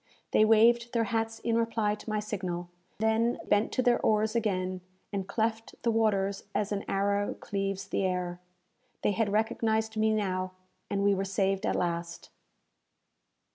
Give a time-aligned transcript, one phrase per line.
[0.31, 4.81] They waved their hats in reply to my signal; then bent to their oars again,
[5.13, 8.39] and cleft the waters as an arrow cleaves the air.
[9.03, 10.53] They had recognized me now,
[10.89, 12.31] and we were saved at last!